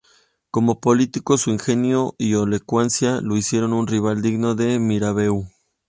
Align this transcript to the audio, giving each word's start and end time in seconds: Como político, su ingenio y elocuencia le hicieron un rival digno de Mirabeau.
Como 0.49 0.79
político, 0.81 1.37
su 1.37 1.51
ingenio 1.51 2.15
y 2.17 2.33
elocuencia 2.33 3.21
le 3.21 3.37
hicieron 3.37 3.71
un 3.71 3.85
rival 3.85 4.23
digno 4.23 4.55
de 4.55 4.79
Mirabeau. 4.79 5.47